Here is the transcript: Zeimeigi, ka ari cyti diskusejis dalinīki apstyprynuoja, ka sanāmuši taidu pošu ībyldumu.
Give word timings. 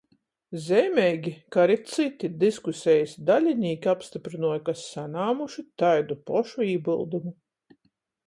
Zeimeigi, 0.67 1.33
ka 1.55 1.59
ari 1.65 1.75
cyti 1.89 2.29
diskusejis 2.43 3.13
dalinīki 3.27 3.91
apstyprynuoja, 3.93 4.63
ka 4.69 4.75
sanāmuši 4.85 5.65
taidu 5.83 6.17
pošu 6.31 6.67
ībyldumu. 6.71 7.35